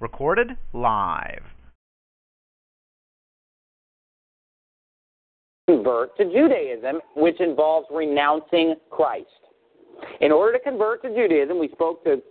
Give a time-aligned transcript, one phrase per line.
[0.00, 1.42] Recorded live.
[5.68, 9.26] Convert to Judaism, which involves renouncing Christ.
[10.20, 12.22] In order to convert to Judaism, we spoke to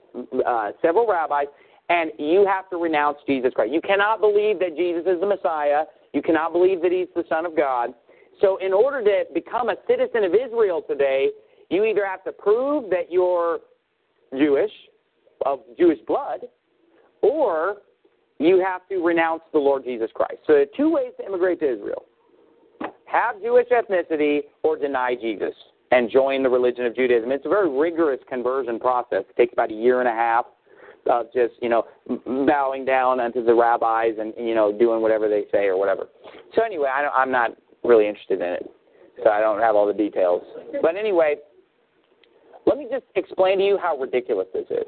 [0.45, 1.47] uh, several rabbis,
[1.89, 3.73] and you have to renounce Jesus Christ.
[3.73, 5.83] You cannot believe that Jesus is the Messiah.
[6.13, 7.93] You cannot believe that he's the Son of God.
[8.41, 11.29] So, in order to become a citizen of Israel today,
[11.69, 13.59] you either have to prove that you're
[14.37, 14.71] Jewish,
[15.45, 16.41] of Jewish blood,
[17.21, 17.77] or
[18.39, 20.37] you have to renounce the Lord Jesus Christ.
[20.45, 22.03] So, there are two ways to immigrate to Israel
[23.07, 25.53] have Jewish ethnicity or deny Jesus
[25.91, 27.31] and join the religion of Judaism.
[27.31, 29.23] It's a very rigorous conversion process.
[29.29, 30.45] It takes about a year and a half
[31.09, 31.85] of just, you know,
[32.45, 36.07] bowing down unto the rabbis and, you know, doing whatever they say or whatever.
[36.53, 37.51] So, anyway, I don't, I'm not
[37.83, 38.71] really interested in it.
[39.23, 40.43] So, I don't have all the details.
[40.81, 41.37] But anyway,
[42.65, 44.87] let me just explain to you how ridiculous this is.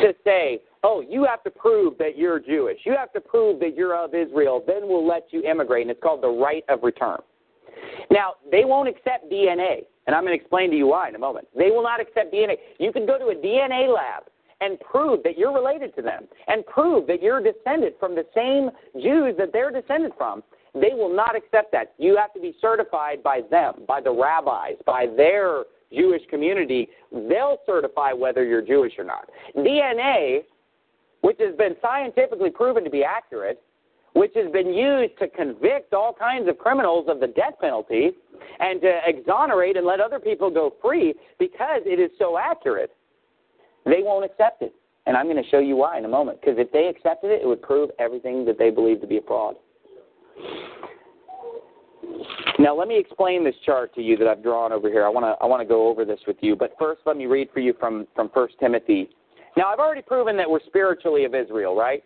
[0.00, 3.76] To say, oh, you have to prove that you're Jewish, you have to prove that
[3.76, 5.82] you're of Israel, then we'll let you immigrate.
[5.82, 7.18] And it's called the right of return.
[8.10, 11.18] Now, they won't accept DNA, and I'm going to explain to you why in a
[11.18, 11.48] moment.
[11.56, 12.56] They will not accept DNA.
[12.78, 14.24] You can go to a DNA lab
[14.60, 18.70] and prove that you're related to them and prove that you're descended from the same
[19.02, 20.42] Jews that they're descended from.
[20.74, 21.94] They will not accept that.
[21.98, 26.88] You have to be certified by them, by the rabbis, by their Jewish community.
[27.10, 29.28] They'll certify whether you're Jewish or not.
[29.56, 30.40] DNA,
[31.22, 33.62] which has been scientifically proven to be accurate,
[34.14, 38.10] which has been used to convict all kinds of criminals of the death penalty
[38.60, 42.90] and to exonerate and let other people go free because it is so accurate,
[43.84, 44.74] they won't accept it.
[45.06, 46.40] And I'm going to show you why in a moment.
[46.40, 49.22] Because if they accepted it, it would prove everything that they believe to be a
[49.22, 49.56] fraud.
[52.58, 55.04] Now, let me explain this chart to you that I've drawn over here.
[55.04, 57.26] I want to I want to go over this with you, but first, let me
[57.26, 59.08] read for you from from First Timothy.
[59.56, 62.02] Now, I've already proven that we're spiritually of Israel, right?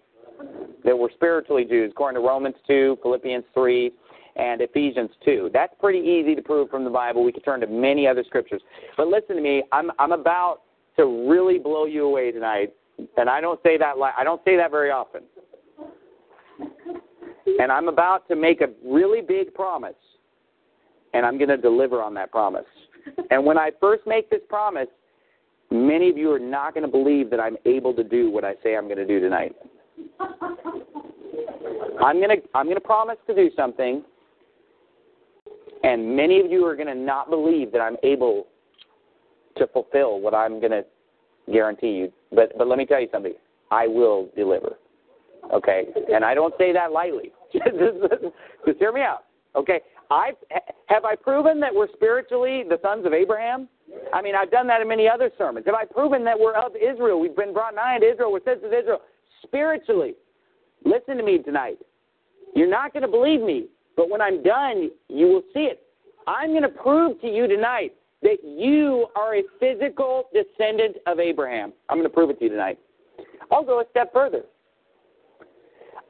[0.84, 3.92] That we're spiritually Jews, according to Romans two, Philippians three,
[4.36, 5.50] and Ephesians two.
[5.52, 7.24] That's pretty easy to prove from the Bible.
[7.24, 8.62] We could turn to many other scriptures,
[8.96, 9.62] but listen to me.
[9.72, 10.62] I'm I'm about
[10.96, 12.72] to really blow you away tonight,
[13.16, 15.22] and I don't say that li- I don't say that very often.
[17.58, 19.94] And I'm about to make a really big promise,
[21.14, 22.64] and I'm going to deliver on that promise.
[23.30, 24.88] And when I first make this promise,
[25.70, 28.54] many of you are not going to believe that I'm able to do what I
[28.64, 29.54] say I'm going to do tonight.
[32.00, 34.02] I'm going to I'm going to promise to do something,
[35.82, 38.46] and many of you are going to not believe that I'm able
[39.56, 40.84] to fulfill what I'm going to
[41.50, 42.12] guarantee you.
[42.32, 43.34] But but let me tell you something.
[43.70, 44.76] I will deliver.
[45.52, 47.32] Okay, and I don't say that lightly.
[48.66, 49.24] just, hear me out.
[49.54, 49.80] Okay,
[50.10, 50.32] I
[50.88, 53.68] have I proven that we're spiritually the sons of Abraham.
[54.12, 55.66] I mean, I've done that in many other sermons.
[55.66, 57.20] Have I proven that we're of Israel?
[57.20, 58.32] We've been brought nigh to Israel.
[58.32, 59.00] We're citizens of Israel
[59.42, 60.14] spiritually.
[60.84, 61.78] Listen to me tonight.
[62.54, 65.82] You're not going to believe me, but when I'm done, you will see it.
[66.26, 67.92] I'm going to prove to you tonight
[68.22, 71.72] that you are a physical descendant of Abraham.
[71.88, 72.78] I'm going to prove it to you tonight.
[73.50, 74.42] I'll go a step further.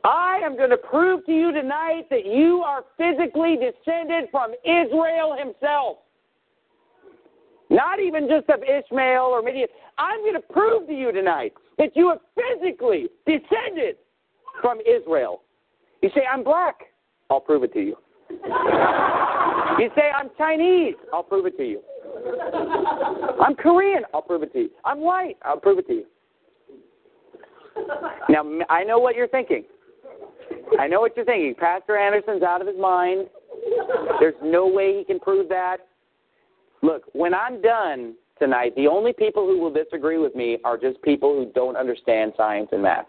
[0.06, 5.36] I am going to prove to you tonight that you are physically descended from Israel
[5.36, 5.98] himself.
[7.70, 9.66] Not even just of Ishmael or Midian.
[9.98, 13.96] I'm going to prove to you tonight that you are physically descended
[14.62, 15.42] from Israel.
[16.02, 16.76] You say, I'm black.
[17.28, 17.96] I'll prove it to you.
[18.30, 20.94] you say, I'm Chinese.
[21.12, 21.82] I'll prove it to you.
[23.44, 24.02] I'm Korean.
[24.14, 24.70] I'll prove it to you.
[24.84, 25.36] I'm white.
[25.44, 26.04] I'll prove it to you.
[28.28, 29.64] Now, I know what you're thinking.
[30.78, 31.54] I know what you're thinking.
[31.58, 33.26] Pastor Anderson's out of his mind.
[34.20, 35.78] There's no way he can prove that.
[36.82, 41.00] Look, when I'm done tonight, the only people who will disagree with me are just
[41.02, 43.06] people who don't understand science and math.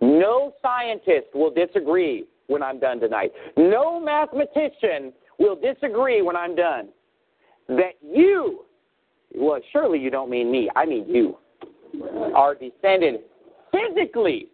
[0.00, 3.32] No scientist will disagree when I'm done tonight.
[3.56, 6.88] No mathematician will disagree when I'm done.
[7.68, 8.64] That you,
[9.34, 11.36] well, surely you don't mean me, I mean you,
[12.34, 13.20] are descended
[13.72, 14.48] physically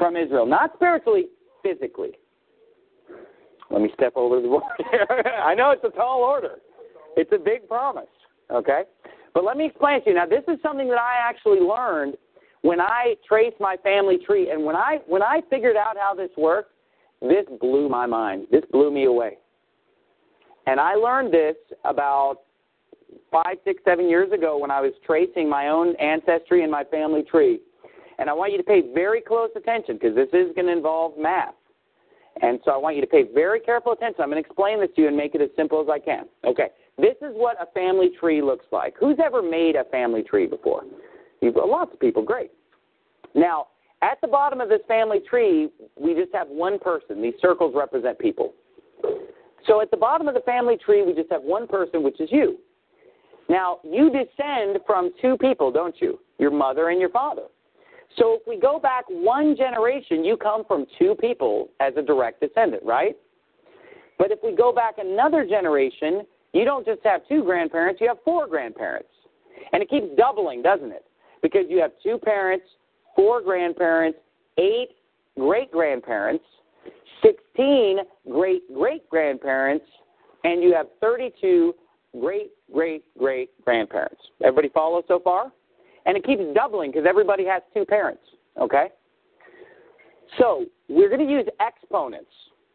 [0.00, 0.46] from Israel.
[0.46, 1.26] Not spiritually,
[1.62, 2.12] physically.
[3.70, 4.64] Let me step over the board
[5.44, 6.56] I know it's a tall order.
[7.16, 8.08] It's a big promise.
[8.50, 8.82] Okay?
[9.34, 10.16] But let me explain to you.
[10.16, 12.16] Now this is something that I actually learned
[12.62, 16.30] when I traced my family tree and when I when I figured out how this
[16.36, 16.72] worked,
[17.20, 18.46] this blew my mind.
[18.50, 19.38] This blew me away.
[20.66, 22.38] And I learned this about
[23.30, 27.22] five, six, seven years ago when I was tracing my own ancestry and my family
[27.22, 27.60] tree.
[28.20, 31.18] And I want you to pay very close attention because this is going to involve
[31.18, 31.54] math.
[32.42, 34.22] And so I want you to pay very careful attention.
[34.22, 36.26] I'm going to explain this to you and make it as simple as I can.
[36.44, 36.68] Okay.
[36.98, 38.94] This is what a family tree looks like.
[39.00, 40.82] Who's ever made a family tree before?
[41.40, 42.22] You've, lots of people.
[42.22, 42.50] Great.
[43.34, 43.68] Now,
[44.02, 47.22] at the bottom of this family tree, we just have one person.
[47.22, 48.52] These circles represent people.
[49.66, 52.28] So at the bottom of the family tree, we just have one person, which is
[52.30, 52.58] you.
[53.48, 56.20] Now, you descend from two people, don't you?
[56.38, 57.44] Your mother and your father.
[58.16, 62.40] So if we go back one generation, you come from two people as a direct
[62.40, 63.16] descendant, right?
[64.18, 66.22] But if we go back another generation,
[66.52, 69.08] you don't just have two grandparents, you have four grandparents.
[69.72, 71.04] And it keeps doubling, doesn't it?
[71.42, 72.64] Because you have two parents,
[73.14, 74.18] four grandparents,
[74.58, 74.90] eight
[75.38, 76.44] great grandparents,
[77.22, 77.98] 16
[78.30, 79.84] great great grandparents,
[80.44, 81.74] and you have 32
[82.20, 84.20] great great great grandparents.
[84.42, 85.52] Everybody follow so far?
[86.10, 88.24] And it keeps doubling because everybody has two parents,
[88.60, 88.88] okay?
[90.40, 92.32] So we're going to use exponents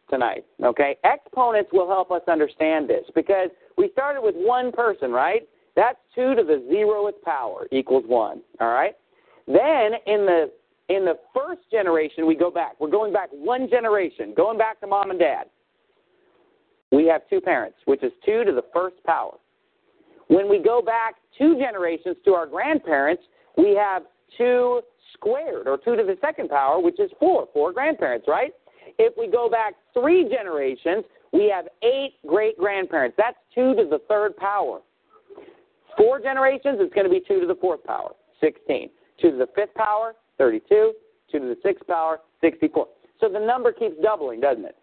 [0.10, 0.96] tonight, okay?
[1.04, 5.42] Exponents will help us understand this because we started with one person, right?
[5.76, 8.96] That's 2 to the zeroth power equals 1, all right?
[9.48, 10.50] Then in the
[10.88, 12.80] in the first generation we go back.
[12.80, 15.48] We're going back one generation, going back to mom and dad.
[16.94, 19.34] We have two parents, which is 2 to the first power.
[20.28, 23.24] When we go back two generations to our grandparents,
[23.58, 24.04] we have
[24.38, 24.82] 2
[25.14, 28.52] squared, or 2 to the second power, which is 4, four grandparents, right?
[28.98, 31.04] If we go back three generations,
[31.34, 33.16] we have eight great grandparents.
[33.18, 34.82] That's 2 to the third power.
[35.98, 38.12] Four generations, it's going to be 2 to the fourth power,
[38.42, 38.90] 16.
[39.22, 40.94] 2 to the fifth power, 32.
[41.32, 42.88] 2 to the sixth power, 64.
[43.20, 44.78] So the number keeps doubling, doesn't it?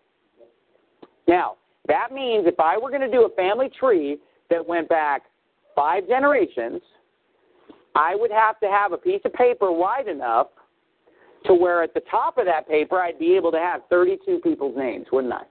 [1.28, 1.56] Now,
[1.87, 4.19] that means if I were going to do a family tree
[4.50, 5.22] that went back
[5.75, 6.81] five generations,
[7.95, 10.49] I would have to have a piece of paper wide enough
[11.47, 14.77] to where at the top of that paper I'd be able to have 32 people's
[14.77, 15.43] names, wouldn't I?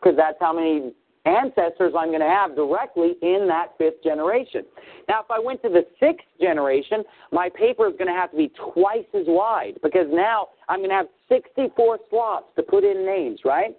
[0.00, 0.92] Because that's how many
[1.24, 4.64] ancestors I'm going to have directly in that fifth generation.
[5.08, 7.02] Now, if I went to the sixth generation,
[7.32, 10.90] my paper is going to have to be twice as wide because now I'm going
[10.90, 13.76] to have 64 slots to put in names, right?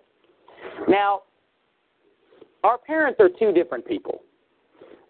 [0.88, 1.24] Now,
[2.64, 4.22] our parents are two different people.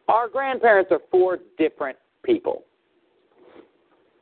[0.08, 2.64] Our grandparents are four different people.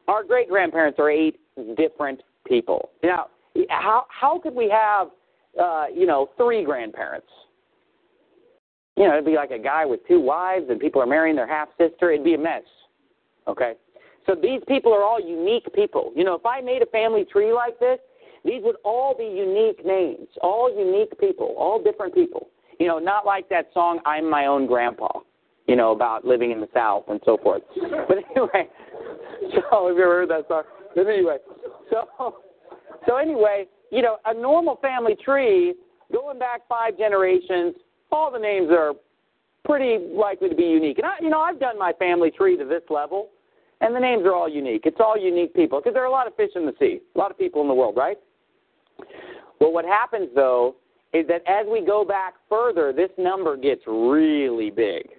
[0.07, 1.39] Our great grandparents are eight
[1.77, 2.89] different people.
[3.03, 3.27] Now,
[3.69, 5.07] how how could we have
[5.59, 7.27] uh, you know three grandparents?
[8.95, 11.47] You know, it'd be like a guy with two wives, and people are marrying their
[11.47, 12.11] half sister.
[12.11, 12.63] It'd be a mess.
[13.47, 13.73] Okay,
[14.25, 16.11] so these people are all unique people.
[16.15, 17.99] You know, if I made a family tree like this,
[18.45, 22.49] these would all be unique names, all unique people, all different people.
[22.79, 25.19] You know, not like that song "I'm My Own Grandpa."
[25.67, 27.61] You know, about living in the South and so forth.
[28.07, 28.67] But anyway,
[29.53, 30.63] so have you ever heard that song?
[30.93, 31.37] But anyway,
[31.89, 32.35] so
[33.07, 35.73] so anyway, you know, a normal family tree
[36.11, 37.75] going back five generations,
[38.11, 38.93] all the names are
[39.65, 40.97] pretty likely to be unique.
[40.97, 43.29] And I, you know, I've done my family tree to this level,
[43.81, 44.81] and the names are all unique.
[44.85, 47.17] It's all unique people because there are a lot of fish in the sea, a
[47.17, 48.17] lot of people in the world, right?
[49.59, 50.75] Well, what happens though
[51.13, 55.09] is that as we go back further, this number gets really big.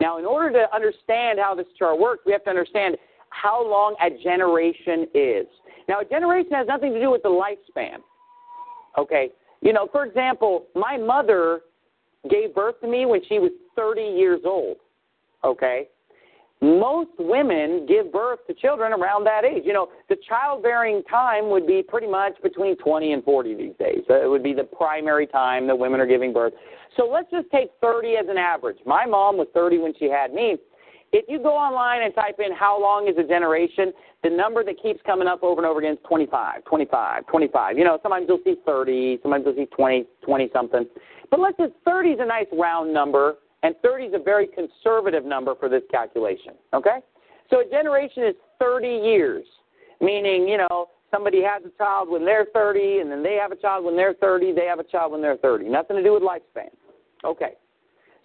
[0.00, 2.96] Now, in order to understand how this chart works, we have to understand
[3.30, 5.46] how long a generation is.
[5.88, 7.98] Now, a generation has nothing to do with the lifespan.
[8.98, 9.30] Okay?
[9.62, 11.60] You know, for example, my mother
[12.30, 14.76] gave birth to me when she was 30 years old.
[15.44, 15.88] Okay?
[16.62, 19.64] Most women give birth to children around that age.
[19.66, 24.00] You know, the childbearing time would be pretty much between 20 and 40 these days.
[24.08, 26.54] It would be the primary time that women are giving birth.
[26.96, 28.78] So let's just take 30 as an average.
[28.86, 30.56] My mom was 30 when she had me.
[31.12, 34.82] If you go online and type in how long is a generation, the number that
[34.82, 37.78] keeps coming up over and over again is 25, 25, 25.
[37.78, 40.86] You know, sometimes you'll see 30, sometimes you'll see 20, 20 something.
[41.30, 43.36] But let's just 30 is a nice round number,
[43.66, 46.52] and 30 is a very conservative number for this calculation.
[46.72, 46.98] Okay?
[47.50, 49.44] So a generation is 30 years,
[50.00, 53.56] meaning, you know, somebody has a child when they're 30, and then they have a
[53.56, 55.68] child when they're 30, they have a child when they're 30.
[55.68, 56.68] Nothing to do with lifespan.
[57.24, 57.54] Okay.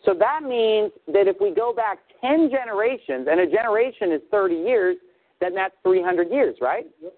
[0.06, 4.56] So that means that if we go back 10 generations, and a generation is 30
[4.56, 4.98] years,
[5.40, 6.86] then that's 300 years, right?
[7.02, 7.14] Yep.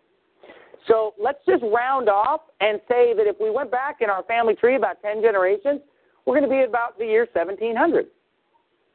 [0.88, 4.56] So let's just round off and say that if we went back in our family
[4.56, 5.82] tree about 10 generations,
[6.25, 8.08] we're going to be about the year 1700.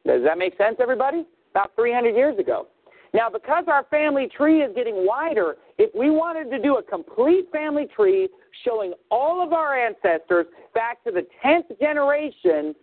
[0.05, 1.25] Does that make sense, everybody?
[1.51, 2.67] About 300 years ago.
[3.13, 7.51] Now, because our family tree is getting wider, if we wanted to do a complete
[7.51, 8.29] family tree
[8.63, 10.45] showing all of our ancestors
[10.75, 12.75] back to the 10th generation,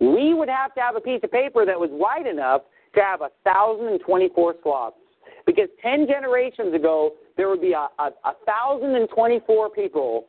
[0.00, 2.62] we would have to have a piece of paper that was wide enough
[2.94, 4.96] to have 1,024 slots.
[5.44, 8.10] Because 10 generations ago, there would be a, a,
[8.44, 10.26] 1,024 people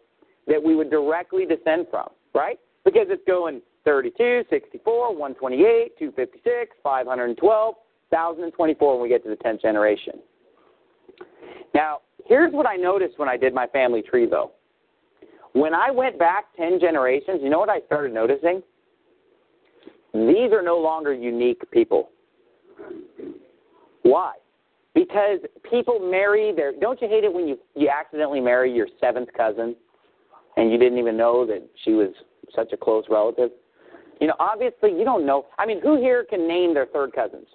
[0.48, 2.60] that we would directly descend from, right?
[2.88, 7.76] Because it's going 32, 64, 128, 256, 512,
[8.10, 10.14] 1,024 when we get to the 10th generation.
[11.76, 14.54] Now, here's what I noticed when I did my family tree, though.
[15.52, 18.64] When I went back 10 generations, you know what I started noticing?
[20.14, 22.12] These are no longer unique people.
[24.04, 24.36] Why?
[24.94, 25.40] Because
[25.70, 26.72] people marry their.
[26.72, 29.76] Don't you hate it when you you accidentally marry your seventh cousin,
[30.56, 32.12] and you didn't even know that she was
[32.56, 33.52] such a close relative?
[34.20, 35.46] You know, obviously you don't know.
[35.60, 37.48] I mean, who here can name their third cousins?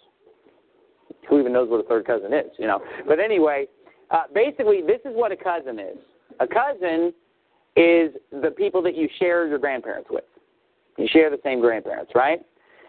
[1.28, 2.50] Who even knows what a third cousin is?
[2.58, 2.80] You know.
[3.06, 3.66] But anyway,
[4.10, 5.96] uh, basically, this is what a cousin is.
[6.40, 7.12] A cousin
[7.76, 10.24] is the people that you share your grandparents with.
[10.98, 12.40] You share the same grandparents, right?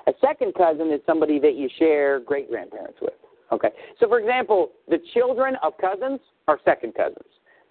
[0.08, 3.14] A second cousin is somebody that you share great grandparents with.
[3.52, 3.70] Okay.
[4.00, 7.24] So, for example, the children of cousins are second cousins.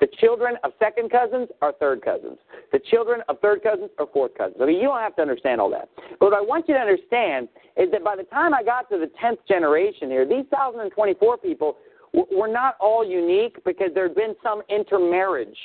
[0.03, 2.37] The children of second cousins are third cousins.
[2.73, 4.57] The children of third cousins are fourth cousins.
[4.61, 5.89] I mean, you don't have to understand all that.
[6.19, 8.99] But what I want you to understand is that by the time I got to
[8.99, 11.77] the 10th generation here, these 1,024 people
[12.13, 15.57] were not all unique because there had been some intermarriage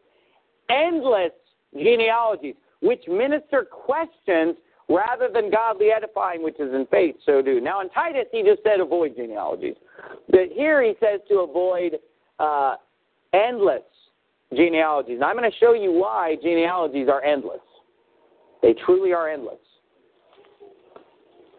[0.71, 1.33] Endless
[1.75, 4.57] genealogies, which minister questions
[4.89, 7.61] rather than godly edifying, which is in faith, so do.
[7.61, 9.77] Now, in Titus, he just said avoid genealogies.
[10.29, 11.99] But here he says to avoid
[12.39, 12.77] uh,
[13.33, 13.83] endless
[14.55, 15.17] genealogies.
[15.17, 17.61] And I'm going to show you why genealogies are endless.
[18.63, 19.59] They truly are endless.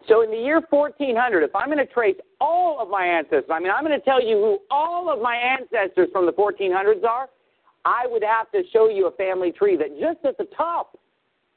[0.08, 3.58] So in the year 1400, if I'm going to trace all of my ancestors, I
[3.58, 7.28] mean, I'm going to tell you who all of my ancestors from the 1400s are,
[7.84, 10.98] I would have to show you a family tree that just at the top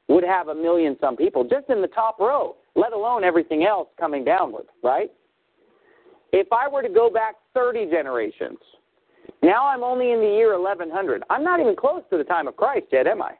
[0.08, 3.88] would have a million some people, just in the top row, let alone everything else
[3.98, 5.10] coming downward, right?
[6.32, 8.58] If I were to go back 30 generations,
[9.42, 11.22] now I'm only in the year 1100.
[11.30, 13.32] I'm not even close to the time of Christ yet, am I?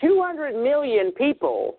[0.00, 1.76] 200 million people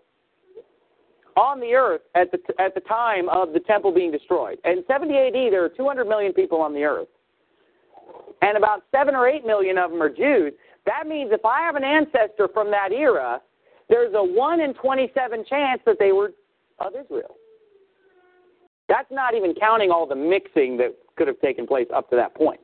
[1.35, 5.13] on the earth at the, at the time of the temple being destroyed, in 70
[5.13, 7.07] AD, there are 200 million people on the earth,
[8.41, 10.53] and about 7 or 8 million of them are Jews.
[10.85, 13.41] That means if I have an ancestor from that era,
[13.89, 16.31] there's a 1 in 27 chance that they were
[16.79, 17.35] of Israel.
[18.87, 22.35] That's not even counting all the mixing that could have taken place up to that
[22.35, 22.59] point.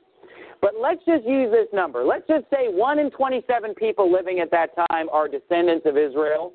[0.62, 2.04] But let's just use this number.
[2.04, 6.54] Let's just say 1 in 27 people living at that time are descendants of Israel.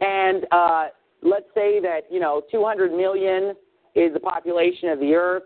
[0.00, 0.86] And uh,
[1.22, 3.54] let's say that, you know, 200 million
[3.94, 5.44] is the population of the earth.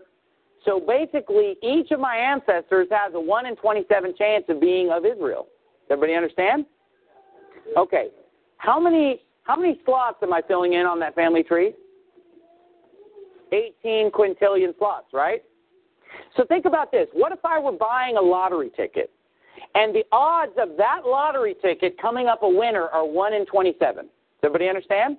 [0.65, 5.05] So basically, each of my ancestors has a 1 in 27 chance of being of
[5.05, 5.47] Israel.
[5.89, 6.65] Everybody understand?
[7.77, 8.07] Okay.
[8.57, 11.73] How many how many slots am I filling in on that family tree?
[13.51, 15.43] 18 quintillion slots, right?
[16.35, 17.07] So think about this.
[17.13, 19.11] What if I were buying a lottery ticket
[19.75, 24.05] and the odds of that lottery ticket coming up a winner are 1 in 27?
[24.05, 24.11] Does
[24.43, 25.17] everybody understand?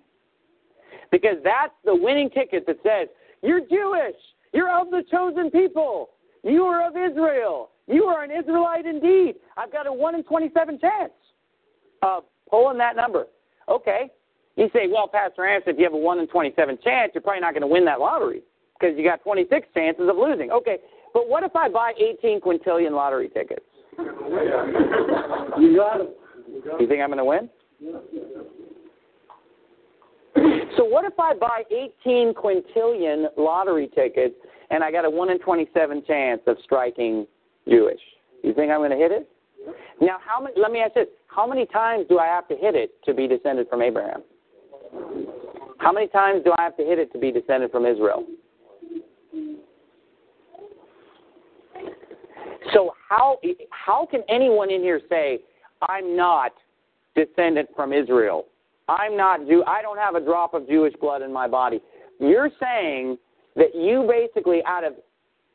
[1.12, 3.08] Because that's the winning ticket that says,
[3.42, 4.16] You're Jewish.
[4.52, 6.10] You're of the chosen people.
[6.42, 7.70] You are of Israel.
[7.86, 9.36] You are an Israelite indeed.
[9.56, 11.12] I've got a 1 in 27 chance
[12.02, 13.26] of pulling that number.
[13.68, 14.10] Okay.
[14.56, 17.40] You say, well, Pastor Anderson, if you have a 1 in 27 chance, you're probably
[17.40, 18.42] not going to win that lottery
[18.78, 20.50] because you got 26 chances of losing.
[20.50, 20.78] Okay.
[21.12, 23.64] But what if I buy 18 quintillion lottery tickets?
[25.58, 26.14] You got it.
[26.78, 27.48] You think I'm going to win?
[30.76, 31.62] So what if I buy
[32.04, 34.34] 18 quintillion lottery tickets
[34.70, 37.26] and I got a 1 in 27 chance of striking
[37.68, 38.00] Jewish?
[38.42, 39.28] You think I'm going to hit it?
[40.00, 40.54] Now, how many?
[40.60, 43.26] Let me ask this: How many times do I have to hit it to be
[43.26, 44.22] descended from Abraham?
[45.78, 48.24] How many times do I have to hit it to be descended from Israel?
[52.72, 53.38] So how
[53.70, 55.40] how can anyone in here say
[55.82, 56.52] I'm not
[57.14, 58.46] descended from Israel?
[58.88, 59.64] I'm not Jew.
[59.66, 61.80] I don't have a drop of Jewish blood in my body.
[62.20, 63.18] You're saying
[63.56, 64.94] that you basically, out of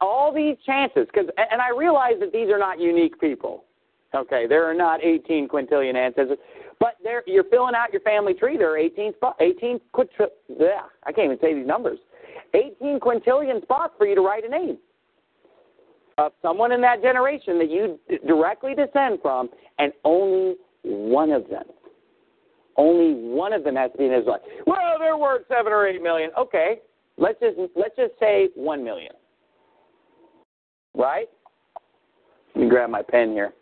[0.02, 3.66] all these chances, because and I realize that these are not unique people.
[4.14, 6.38] Okay, there are not 18 quintillion ancestors,
[6.80, 8.58] but there you're filling out your family tree.
[8.58, 10.28] There are 18 spots, 18 quintil.
[10.50, 12.00] Yeah, I can't even say these numbers.
[12.54, 14.78] 18 quintillion spots for you to write a name
[16.18, 17.98] of someone in that generation that you
[18.28, 21.64] directly descend from, and only one of them
[22.78, 24.42] only one of them has to be an Israelite.
[24.66, 26.32] Well, there were seven or eight million.
[26.38, 26.80] Okay,
[27.18, 29.14] let's just let's just say one million.
[30.96, 31.28] Right?
[32.56, 33.54] Let me grab my pen here.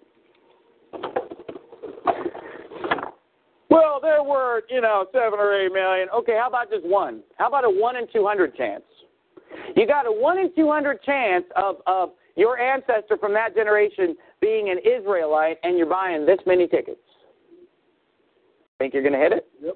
[3.70, 6.08] Well, there were, you know, seven or eight million.
[6.14, 7.22] Okay, how about just one?
[7.38, 8.84] How about a one in two hundred chance?
[9.76, 14.16] You got a one in two hundred chance of of your ancestor from that generation
[14.42, 17.02] being an Israelite, and you're buying this many tickets.
[18.80, 19.48] Think you're going to hit it?
[19.62, 19.76] Yep.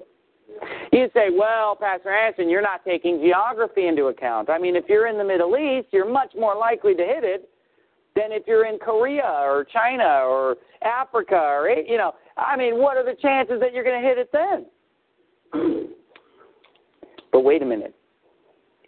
[0.92, 4.48] You say, well, Pastor Anderson, you're not taking geography into account.
[4.48, 7.50] I mean, if you're in the Middle East, you're much more likely to hit it
[8.16, 12.96] than if you're in Korea or China or Africa or, you know, I mean, what
[12.96, 14.66] are the chances that you're going to hit it then?
[17.32, 17.94] but wait a minute.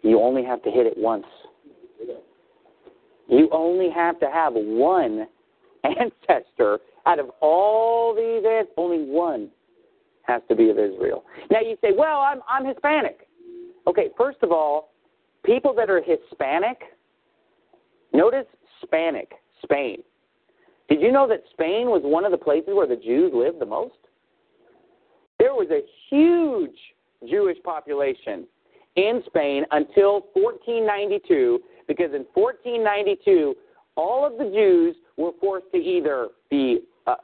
[0.01, 1.25] You only have to hit it once.
[3.29, 5.27] You only have to have one
[5.83, 8.43] ancestor out of all these,
[8.77, 9.49] only one
[10.27, 11.23] has to be of Israel.
[11.49, 13.27] Now you say, well, I'm, I'm Hispanic.
[13.87, 14.91] Okay, first of all,
[15.45, 16.79] people that are Hispanic,
[18.13, 18.45] notice
[18.79, 19.31] Hispanic,
[19.63, 20.03] Spain.
[20.89, 23.65] Did you know that Spain was one of the places where the Jews lived the
[23.65, 23.95] most?
[25.39, 26.77] There was a huge
[27.29, 28.45] Jewish population
[28.95, 33.55] in Spain until 1492, because in 1492,
[33.95, 37.15] all of the Jews were forced to either be uh,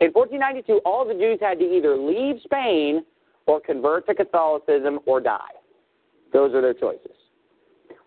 [0.00, 3.04] in 1492, all the Jews had to either leave Spain
[3.46, 5.38] or convert to Catholicism or die.
[6.32, 7.16] Those are their choices.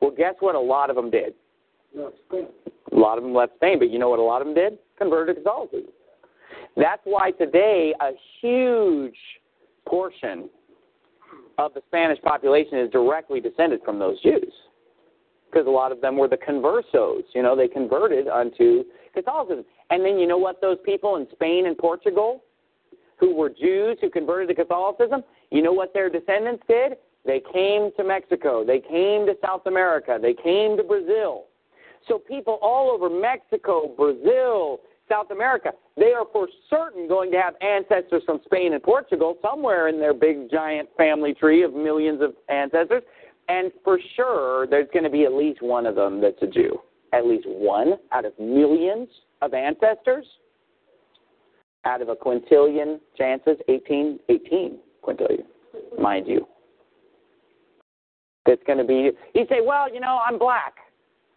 [0.02, 0.56] Well, guess what?
[0.56, 1.34] A lot of them did.
[1.98, 4.78] A lot of them left Spain, but you know what a lot of them did?
[4.98, 5.92] Converted to Catholicism.
[6.78, 9.18] That's why today a huge
[9.86, 10.50] portion
[11.58, 14.54] of the Spanish population is directly descended from those Jews.
[15.52, 17.24] Because a lot of them were the conversos.
[17.34, 18.84] You know, they converted unto
[19.14, 19.66] Catholicism.
[19.90, 22.44] And then you know what those people in Spain and Portugal
[23.20, 26.94] who were Jews who converted to Catholicism, you know what their descendants did?
[27.26, 28.66] They came to Mexico.
[28.66, 30.18] They came to South America.
[30.20, 31.46] They came to Brazil.
[32.08, 37.54] So people all over Mexico, Brazil, South America, they are for certain going to have
[37.62, 42.34] ancestors from Spain and Portugal somewhere in their big giant family tree of millions of
[42.50, 43.04] ancestors.
[43.52, 46.80] And for sure, there's going to be at least one of them that's a Jew.
[47.12, 49.10] At least one out of millions
[49.42, 50.26] of ancestors
[51.84, 55.44] out of a quintillion chances, 18, 18 quintillion,
[56.00, 56.48] mind you.
[58.46, 60.76] That's going to be, you say, well, you know, I'm black.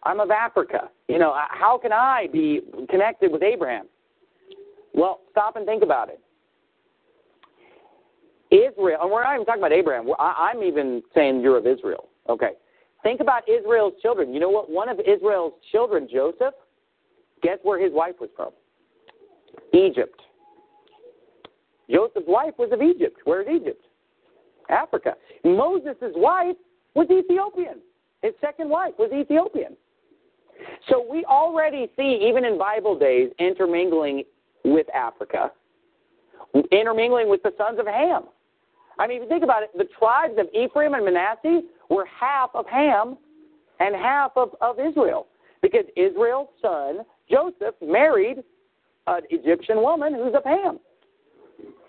[0.03, 0.89] I'm of Africa.
[1.09, 3.87] You know, how can I be connected with Abraham?
[4.93, 6.21] Well, stop and think about it.
[8.55, 10.07] Israel, and we're not even talking about Abraham.
[10.19, 12.09] I'm even saying you're of Israel.
[12.29, 12.51] Okay.
[13.03, 14.33] Think about Israel's children.
[14.33, 14.69] You know what?
[14.69, 16.53] One of Israel's children, Joseph,
[17.45, 18.49] Guess where his wife was from?
[19.73, 20.19] Egypt.
[21.89, 23.19] Joseph's wife was of Egypt.
[23.25, 23.85] Where is Egypt?
[24.69, 25.13] Africa.
[25.43, 26.55] Moses' wife
[26.95, 27.81] was Ethiopian.
[28.23, 29.77] His second wife was Ethiopian.
[30.89, 34.23] So we already see, even in Bible days, intermingling
[34.63, 35.51] with Africa,
[36.71, 38.23] intermingling with the sons of Ham.
[38.97, 42.49] I mean, if you think about it, the tribes of Ephraim and Manasseh were half
[42.53, 43.17] of Ham
[43.79, 45.27] and half of, of Israel.
[45.61, 48.37] Because Israel's son, Joseph, married
[49.07, 50.79] an Egyptian woman who's of Ham.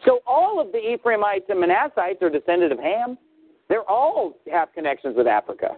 [0.05, 3.19] So all of the Ephraimites and Manassites are descended of Ham.
[3.69, 5.77] They're all have connections with Africa.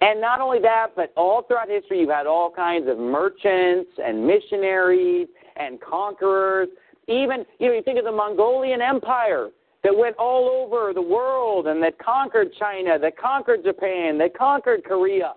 [0.00, 4.26] And not only that, but all throughout history, you've had all kinds of merchants and
[4.26, 6.68] missionaries and conquerors.
[7.08, 9.50] Even, you know, you think of the Mongolian Empire
[9.82, 14.84] that went all over the world and that conquered China, that conquered Japan, that conquered
[14.84, 15.34] Korea.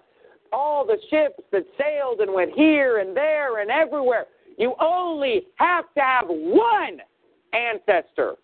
[0.54, 4.26] All the ships that sailed and went here and there and everywhere.
[4.58, 7.00] You only have to have one
[7.54, 8.36] ancestor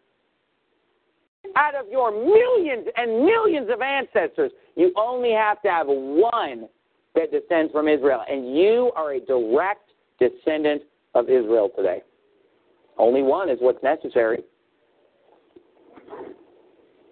[1.55, 6.67] out of your millions and millions of ancestors, you only have to have one
[7.15, 8.23] that descends from Israel.
[8.29, 10.83] And you are a direct descendant
[11.13, 12.01] of Israel today.
[12.97, 14.43] Only one is what's necessary.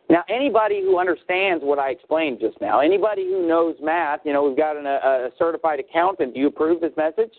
[0.09, 4.43] Now, anybody who understands what I explained just now, anybody who knows math, you know,
[4.43, 6.33] we've got an, a, a certified accountant.
[6.33, 7.29] Do you approve this message?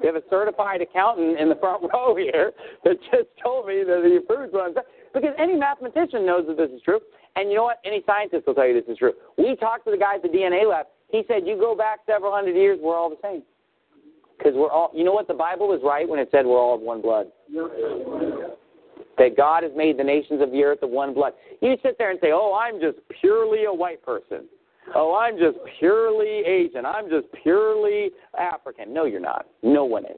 [0.00, 2.52] We have a certified accountant in the front row here
[2.84, 4.86] that just told me that he approves what I'm saying.
[5.12, 7.00] Because any mathematician knows that this is true.
[7.34, 7.80] And you know what?
[7.84, 9.12] Any scientist will tell you this is true.
[9.36, 10.86] We talked to the guy at the DNA lab.
[11.08, 13.42] He said, you go back several hundred years, we're all the same.
[14.38, 15.26] Because we're all, you know what?
[15.26, 17.26] The Bible was right when it said we're all of one blood.
[19.18, 21.32] That God has made the nations of the earth of one blood.
[21.60, 24.46] You sit there and say, oh, I'm just purely a white person.
[24.94, 26.84] Oh, I'm just purely Asian.
[26.84, 28.92] I'm just purely African.
[28.92, 29.46] No, you're not.
[29.62, 30.16] No one is.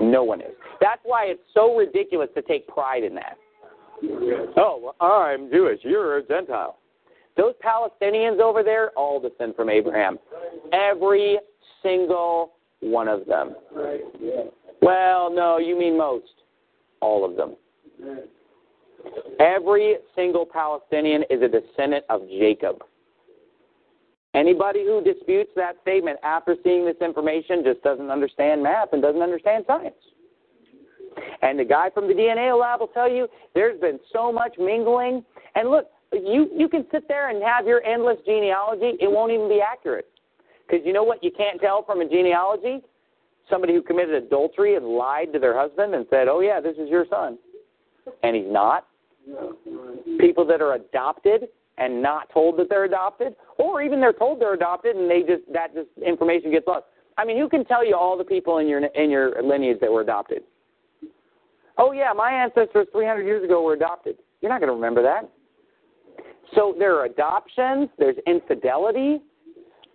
[0.00, 0.52] No one is.
[0.80, 3.36] That's why it's so ridiculous to take pride in that.
[4.56, 5.80] Oh, well, I'm Jewish.
[5.82, 6.78] You're a Gentile.
[7.36, 10.18] Those Palestinians over there all descend from Abraham.
[10.72, 11.38] Every
[11.82, 13.54] single one of them.
[14.82, 16.24] Well, no, you mean most.
[17.00, 17.56] All of them.
[19.38, 22.82] Every single Palestinian is a descendant of Jacob.
[24.34, 29.22] Anybody who disputes that statement after seeing this information just doesn't understand math and doesn't
[29.22, 29.94] understand science.
[31.40, 35.24] And the guy from the DNA lab will tell you there's been so much mingling.
[35.54, 39.48] And look, you, you can sit there and have your endless genealogy, it won't even
[39.48, 40.08] be accurate.
[40.66, 42.82] Because you know what you can't tell from a genealogy?
[43.48, 46.88] Somebody who committed adultery and lied to their husband and said, oh, yeah, this is
[46.88, 47.38] your son.
[48.22, 48.86] And he's not.
[50.18, 54.54] People that are adopted and not told that they're adopted, or even they're told they're
[54.54, 56.84] adopted and they just that just information gets lost.
[57.18, 59.90] I mean, who can tell you all the people in your in your lineage that
[59.90, 60.42] were adopted?
[61.78, 64.16] Oh yeah, my ancestors 300 years ago were adopted.
[64.40, 65.28] You're not going to remember that.
[66.54, 69.20] So there are adoptions, there's infidelity,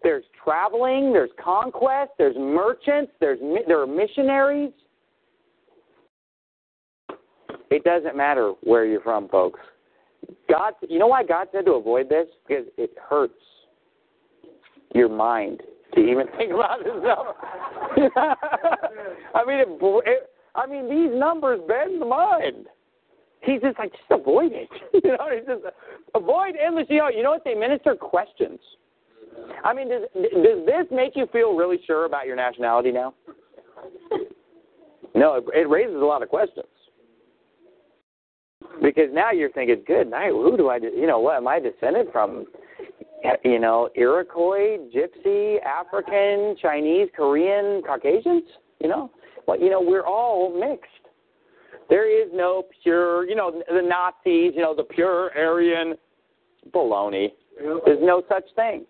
[0.04, 4.72] there's traveling, there's conquest, there's merchants, there's there are missionaries.
[7.70, 9.60] It doesn't matter where you're from, folks.
[10.50, 12.28] God, you know why God said to avoid this?
[12.48, 13.34] Because it hurts
[14.94, 15.62] your mind
[15.96, 17.34] to even think about this number.
[19.36, 19.68] I mean, it,
[20.06, 22.68] it, I mean, these numbers bend the mind.
[23.42, 24.70] He's just like, just avoid it.
[25.04, 25.74] you know, just
[26.14, 26.86] avoid endless.
[26.90, 27.44] You know, you know what?
[27.44, 28.60] They minister questions.
[29.64, 33.14] I mean, does does this make you feel really sure about your nationality now?
[35.14, 36.68] No, it, it raises a lot of questions
[38.82, 40.32] because now you're thinking, good night.
[40.32, 40.78] Who do I?
[40.78, 42.46] You know, what am I descended from?
[43.44, 48.44] You know, Iroquois, Gypsy, African, Chinese, Korean, Caucasians.
[48.80, 49.12] You know,
[49.48, 50.88] well, you know, we're all mixed.
[51.90, 55.96] There is no pure, you know, the Nazis, you know, the pure Aryan
[56.74, 57.28] baloney.
[57.86, 58.86] There's no such thing.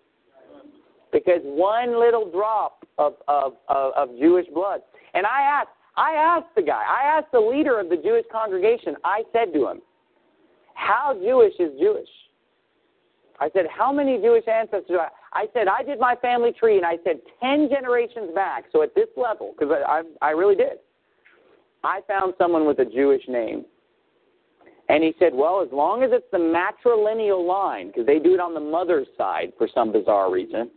[1.12, 4.80] Because one little drop of, of, of, of Jewish blood.
[5.14, 8.96] And I asked, I asked the guy, I asked the leader of the Jewish congregation,
[9.04, 9.82] I said to him,
[10.74, 12.08] How Jewish is Jewish?
[13.40, 16.76] I said, How many Jewish ancestors do I I said, I did my family tree,
[16.76, 20.56] and I said 10 generations back, so at this level, because I, I, I really
[20.56, 20.78] did,
[21.82, 23.64] I found someone with a Jewish name.
[24.88, 28.40] And he said, Well, as long as it's the matrilineal line, because they do it
[28.40, 30.70] on the mother's side for some bizarre reason,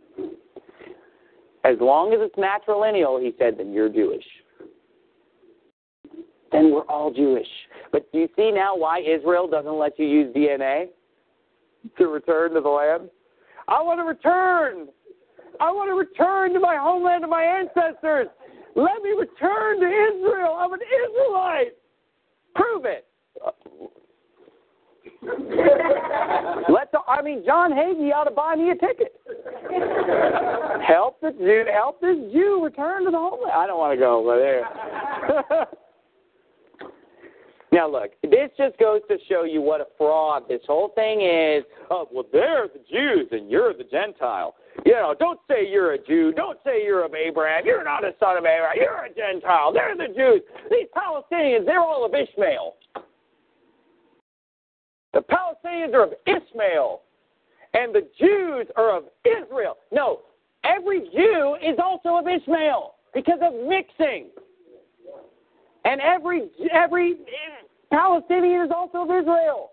[1.64, 4.24] as long as it's matrilineal, he said, then you're Jewish
[6.56, 7.46] then we're all Jewish.
[7.92, 10.86] But do you see now why Israel doesn't let you use DNA
[11.98, 13.10] to return to the land?
[13.68, 14.88] I want to return.
[15.60, 18.28] I want to return to my homeland to my ancestors.
[18.74, 20.56] Let me return to Israel.
[20.58, 21.72] I'm an Israelite.
[22.54, 23.06] Prove it.
[27.16, 29.14] I mean, John Hagee ought to buy me a ticket.
[30.86, 33.52] help the Jew, help this Jew return to the homeland.
[33.54, 35.66] I don't want to go over there.
[37.72, 41.64] now, look, this just goes to show you what a fraud this whole thing is.
[41.90, 44.54] Oh, well, they're the Jews and you're the Gentile.
[44.84, 46.32] You know, don't say you're a Jew.
[46.36, 47.64] Don't say you're of Abraham.
[47.64, 48.76] You're not a son of Abraham.
[48.76, 49.72] You're a Gentile.
[49.72, 50.42] They're the Jews.
[50.70, 52.74] These Palestinians, they're all of Ishmael.
[55.16, 57.00] The Palestinians are of Ishmael,
[57.72, 59.78] and the Jews are of Israel.
[59.90, 60.20] No,
[60.62, 64.26] every Jew is also of Ishmael because of mixing.
[65.86, 67.16] And every every
[67.90, 69.70] Palestinian is also of Israel.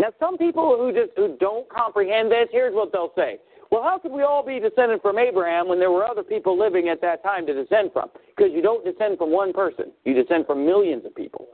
[0.00, 3.38] Now, some people who just who don't comprehend this, here's what they'll say:
[3.70, 6.88] Well, how could we all be descended from Abraham when there were other people living
[6.88, 8.10] at that time to descend from?
[8.36, 11.46] Because you don't descend from one person; you descend from millions of people,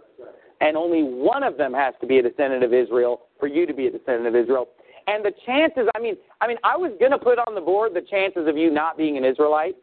[0.61, 3.73] and only one of them has to be a descendant of Israel for you to
[3.73, 4.69] be a descendant of Israel.
[5.07, 7.95] And the chances, I mean, I mean, I was going to put on the board
[7.95, 9.77] the chances of you not being an Israelite.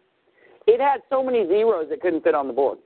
[0.68, 2.78] It had so many zeros it couldn't fit on the board.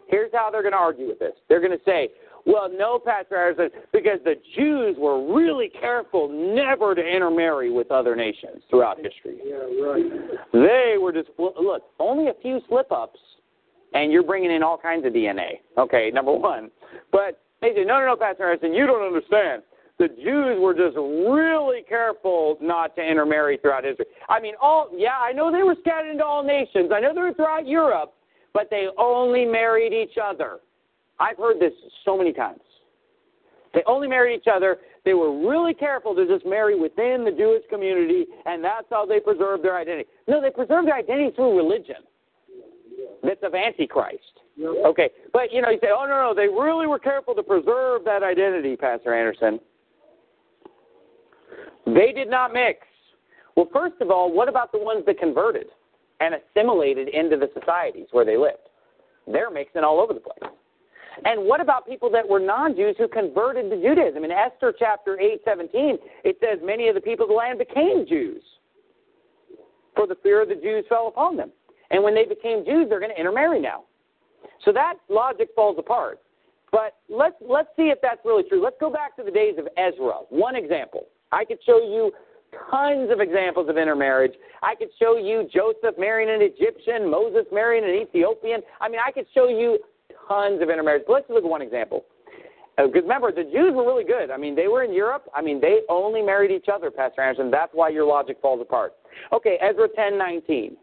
[0.08, 1.34] Here's how they're going to argue with this.
[1.48, 2.10] They're going to say,
[2.46, 8.16] well, no, Pastor Anderson, because the Jews were really careful never to intermarry with other
[8.16, 9.38] nations throughout history.
[9.46, 10.04] Yeah, right.
[10.52, 13.20] They were just, look, only a few slip ups,
[13.94, 15.60] and you're bringing in all kinds of DNA.
[15.78, 16.72] Okay, number one.
[17.12, 19.64] But they say, no, no, no, Pastor Anderson, you don't understand.
[20.00, 24.06] The Jews were just really careful not to intermarry throughout history.
[24.28, 26.92] I mean, all, yeah, I know they were scattered into all nations.
[26.94, 28.14] I know they were throughout Europe,
[28.54, 30.60] but they only married each other.
[31.20, 31.74] I've heard this
[32.06, 32.60] so many times.
[33.74, 34.78] They only married each other.
[35.06, 39.20] They were really careful to just marry within the Jewish community, and that's how they
[39.20, 40.10] preserved their identity.
[40.28, 41.98] No, they preserved their identity through religion.
[43.24, 44.22] That's of Antichrist.
[44.62, 48.04] Okay, but you know, you say, oh no, no, they really were careful to preserve
[48.06, 49.60] that identity, Pastor Anderson.
[51.86, 52.80] They did not mix.
[53.56, 55.68] Well, first of all, what about the ones that converted
[56.20, 58.58] and assimilated into the societies where they lived?
[59.28, 60.52] They're mixing all over the place.
[61.26, 64.24] And what about people that were non-Jews who converted to Judaism?
[64.24, 68.06] In Esther chapter 8, 17, it says many of the people of the land became
[68.08, 68.42] Jews.
[69.96, 71.52] For the fear of the Jews fell upon them.
[71.94, 73.84] And when they became Jews, they're going to intermarry now.
[74.66, 76.20] So that logic falls apart.
[76.72, 78.62] But let's let's see if that's really true.
[78.64, 80.26] Let's go back to the days of Ezra.
[80.30, 81.06] One example.
[81.32, 82.12] I could show you
[82.72, 84.34] tons of examples of intermarriage.
[84.64, 88.62] I could show you Joseph marrying an Egyptian, Moses marrying an Ethiopian.
[88.82, 89.78] I mean, I could show you
[90.28, 91.04] tons of intermarriage.
[91.06, 92.06] But let's look at one example.
[92.76, 94.32] Because uh, remember, the Jews were really good.
[94.32, 95.30] I mean, they were in Europe.
[95.36, 97.52] I mean, they only married each other, Pastor Anderson.
[97.52, 98.94] That's why your logic falls apart.
[99.32, 100.76] Okay, Ezra 10:19.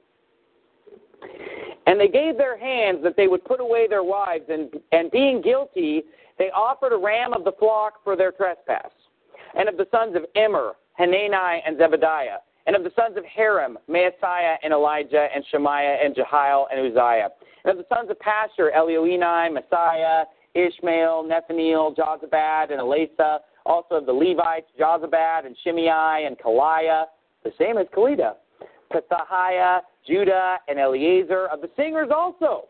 [1.87, 5.41] And they gave their hands that they would put away their wives, and, and being
[5.41, 6.03] guilty,
[6.39, 8.91] they offered a ram of the flock for their trespass.
[9.57, 12.39] And of the sons of Immer, Hanani and Zebadiah.
[12.67, 17.31] And of the sons of Harim, Maaseiah and Elijah, and Shemaiah and Jehiel and Uzziah.
[17.65, 23.39] And of the sons of Pashur, Elioenai, Maaseiah, Ishmael, Nethaneel, Jozabad, and Elasah.
[23.67, 27.05] Also of the Levites, Jozabad and Shimei and Kelaiah,
[27.45, 28.35] the same as Kelita.
[28.93, 31.47] Pethahiah, Judah, and Eliezer.
[31.47, 32.69] Of the singers also,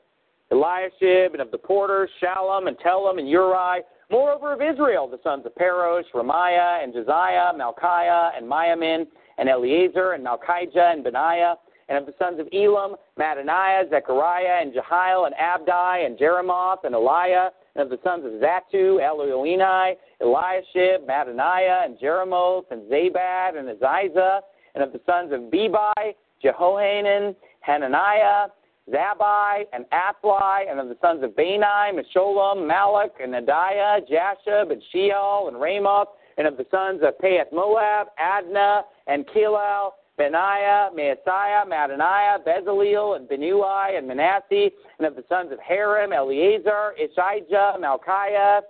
[0.51, 3.83] Eliashib, and of the porters, Shallum, and Telem, and Uri.
[4.11, 9.07] Moreover, of Israel, the sons of Parosh, Ramiah, and Jeziah, Malchiah, and Miamin,
[9.39, 11.55] and Eleazar, and Malchijah, and Benaiah.
[11.89, 16.95] And of the sons of Elam, Mattaniah, Zechariah, and Jehiel, and Abdi, and Jeremoth, and
[16.95, 17.51] Eliah.
[17.75, 24.41] And of the sons of Zattu, Elioenai, Eliashib, Mattaniah, and Jeremoth, and Zabad, and Aziza.
[24.75, 28.49] And of the sons of Bebai, Jehohanan, Hananiah,
[28.91, 34.83] Zabbai, and Athlai, and of the sons of Bani, Meshullam, Malluch, and Adaiah, Jashub, and
[34.93, 41.67] Sheal, and Ramoth, and of the sons of Paeth Moab, Adna, and Chelal, Benaiah, Maaseiah,
[41.67, 48.61] Mattaniah, Bezaleel, and Binnui, and Manasseh, and of the sons of Harim, Eliezer, Ishijah, Malchiah,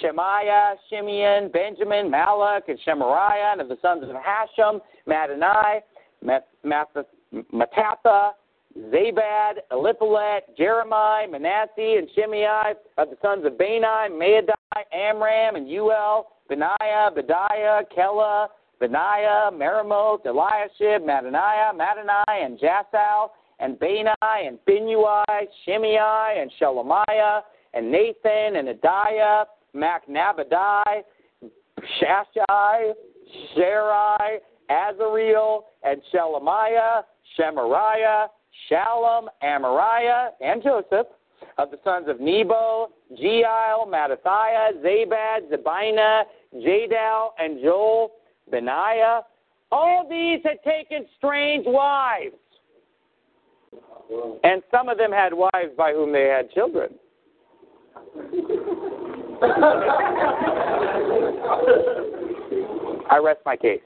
[0.00, 5.80] Shemaiah, Shimeon, Benjamin, Malluch, and Shemariah, and of the sons of Hashum, Mattenai,
[6.24, 7.04] Mattathah,
[8.78, 16.24] Zabad, Eliphelet, Jeremiah, Manasseh, and Shimei, of the sons of Bani, Maadai, Amram, and Uel,
[16.48, 18.48] Benaiah, Bedeiah, Kela,
[18.80, 25.24] Benaiah, Meremoth, Eliashib, Mattaniah, Mattenai, and Jasal, and Bani, and Binnui,
[25.64, 27.42] Shimei, and Shelemiah,
[27.74, 31.02] and Nathan, and Adaiah, Machnadebai,
[32.00, 32.92] Shashai,
[33.56, 34.38] Sharai,
[34.70, 37.02] Azareel, and Shelemiah,
[37.38, 38.28] Shemariah,
[38.70, 41.06] Shallum, Amariah, and Joseph,
[41.58, 48.12] of the sons of Nebo, Jeiel, Mattithiah, Zabad, Zebina, Jadal, and Joel,
[48.50, 49.22] Benaiah.
[49.72, 52.34] All these had taken strange wives.
[54.42, 56.94] And some of them had wives by whom they had children.
[63.10, 63.80] I rest my case.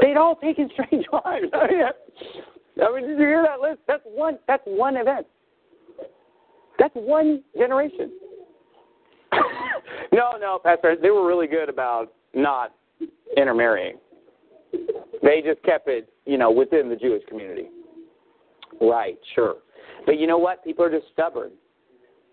[0.00, 1.46] They'd all taken strange wives.
[1.52, 3.80] I mean, did you hear that list?
[3.86, 4.38] That's one.
[4.46, 5.26] That's one event.
[6.78, 8.12] That's one generation.
[10.12, 10.96] no, no, Pastor.
[11.00, 12.74] They were really good about not
[13.36, 13.96] intermarrying.
[15.22, 17.68] They just kept it, you know, within the Jewish community.
[18.80, 19.56] Right, sure.
[20.06, 20.64] But you know what?
[20.64, 21.50] People are just stubborn.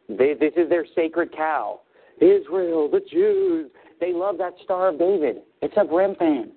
[0.08, 1.82] They, this is their sacred cow.
[2.22, 3.72] Israel, the Jews.
[4.06, 5.38] They love that Star of David.
[5.64, 6.52] It's a Brim fan.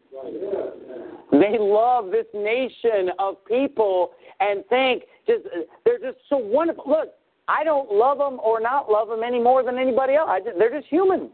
[1.32, 5.44] They love this nation of people and think just
[5.86, 6.84] they're just so wonderful.
[6.86, 7.08] Look,
[7.48, 10.28] I don't love them or not love them any more than anybody else.
[10.30, 11.30] I just, they're just human.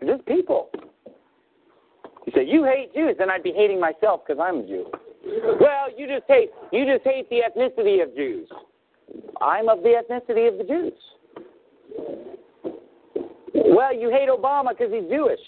[0.00, 0.70] They're just people.
[2.26, 4.86] You say you hate Jews, then I'd be hating myself because I'm a Jew.
[5.60, 8.48] Well, you just hate you just hate the ethnicity of Jews.
[9.40, 10.94] I'm of the ethnicity of the Jews.
[13.74, 15.40] Well, you hate Obama because he's Jewish.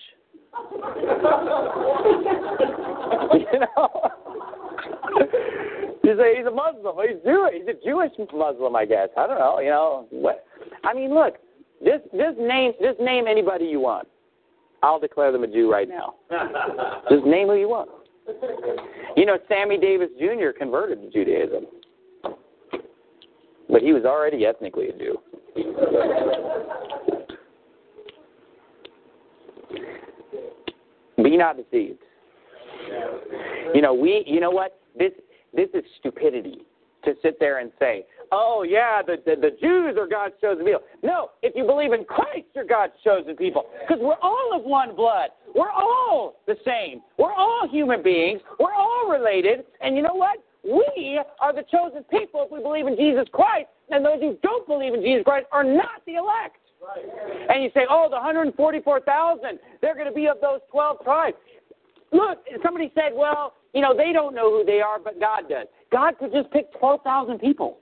[3.34, 4.10] you know?
[6.04, 6.96] you say he's a Muslim.
[7.08, 7.54] He's Jewish.
[7.54, 9.08] He's a Jewish Muslim, I guess.
[9.16, 9.60] I don't know.
[9.60, 10.44] You know what?
[10.84, 11.34] I mean, look.
[11.84, 14.06] Just just name just name anybody you want.
[14.82, 16.14] I'll declare them a Jew right now.
[17.10, 17.88] just name who you want.
[19.16, 20.50] You know, Sammy Davis Jr.
[20.56, 21.66] converted to Judaism,
[23.68, 25.18] but he was already ethnically a Jew.
[31.30, 32.00] Be not deceived.
[33.72, 34.80] You know, we you know what?
[34.98, 35.12] This
[35.54, 36.62] this is stupidity
[37.04, 40.80] to sit there and say, Oh yeah, the, the, the Jews are God's chosen people.
[41.04, 43.66] No, if you believe in Christ, you're God's chosen people.
[43.80, 45.30] Because we're all of one blood.
[45.54, 47.00] We're all the same.
[47.16, 48.40] We're all human beings.
[48.58, 49.60] We're all related.
[49.80, 50.38] And you know what?
[50.64, 53.68] We are the chosen people if we believe in Jesus Christ.
[53.90, 56.56] And those who don't believe in Jesus Christ are not the elect.
[57.48, 61.36] And you say, oh, the 144,000, they're going to be of those 12 tribes.
[62.12, 65.66] Look, somebody said, well, you know, they don't know who they are, but God does.
[65.92, 67.78] God could just pick 12,000 people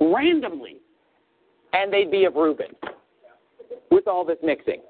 [0.00, 0.76] randomly,
[1.72, 2.74] and they'd be of Reuben
[3.90, 4.82] with all this mixing.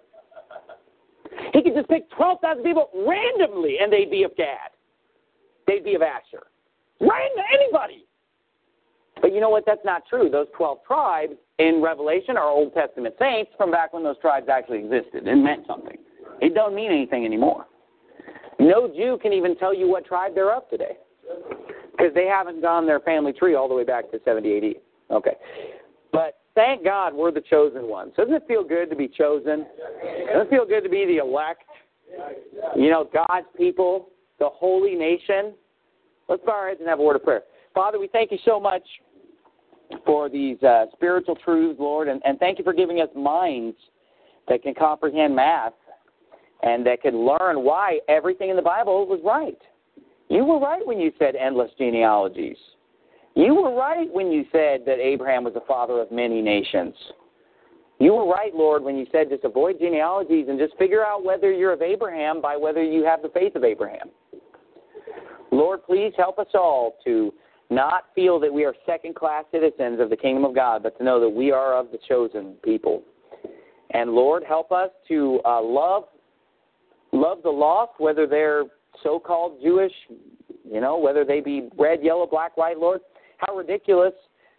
[1.53, 4.71] He could just pick 12,000 people randomly, and they'd be of Gad.
[5.67, 6.47] They'd be of Asher.
[7.01, 8.06] Random, anybody.
[9.21, 9.65] But you know what?
[9.67, 10.29] That's not true.
[10.31, 14.79] Those 12 tribes in Revelation are Old Testament saints from back when those tribes actually
[14.85, 15.97] existed and meant something.
[16.41, 17.67] It don't mean anything anymore.
[18.59, 20.97] No Jew can even tell you what tribe they're of today
[21.93, 24.65] because they haven't gone their family tree all the way back to 70 AD.
[25.11, 25.35] Okay.
[26.13, 28.13] But thank God we're the chosen ones.
[28.17, 29.67] Doesn't it feel good to be chosen?
[30.27, 31.63] Doesn't it feel good to be the elect?
[32.77, 35.55] You know, God's people, the holy nation.
[36.29, 37.43] Let's bow our heads and have a word of prayer.
[37.75, 38.83] Father, we thank you so much
[40.05, 43.77] for these uh, spiritual truths, Lord, and, and thank you for giving us minds
[44.49, 45.73] that can comprehend math
[46.63, 49.59] and that can learn why everything in the Bible was right.
[50.29, 52.57] You were right when you said endless genealogies.
[53.35, 56.95] You were right when you said that Abraham was the father of many nations.
[57.99, 61.53] You were right, Lord, when you said just avoid genealogies and just figure out whether
[61.53, 64.11] you're of Abraham by whether you have the faith of Abraham.
[65.53, 67.33] Lord, please help us all to
[67.71, 71.05] not feel that we are second class citizens of the kingdom of God, but to
[71.05, 73.03] know that we are of the chosen people.
[73.91, 76.05] And Lord, help us to uh, love
[77.13, 78.65] love the lost, whether they're
[79.03, 79.93] so called Jewish,
[80.71, 83.01] you know, whether they be red, yellow, black, white, Lord.
[83.39, 84.13] How ridiculous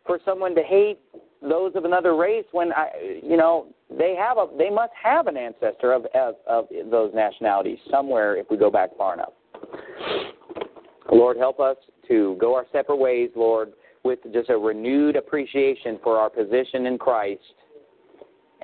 [0.06, 1.00] for someone to hate
[1.42, 5.38] those of another race when I you know, they have a they must have an
[5.38, 9.34] ancestor of of, of those nationalities somewhere if we go back far enough.
[11.18, 16.20] Lord, help us to go our separate ways, Lord, with just a renewed appreciation for
[16.20, 17.42] our position in Christ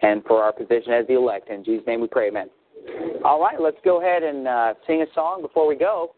[0.03, 1.49] and for our position as the elect.
[1.49, 2.51] In Jesus' name we pray, amen.
[3.25, 6.13] All right, let's go ahead and uh, sing a song before we go.